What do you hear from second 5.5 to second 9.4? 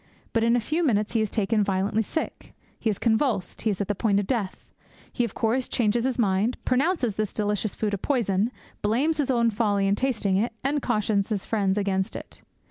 changes his mind, pronounces this delicious food a poison, blames his